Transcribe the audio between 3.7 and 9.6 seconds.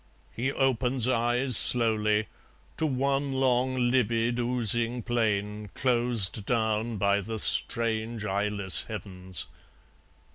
livid oozing plain Closed down by the strange eyeless heavens.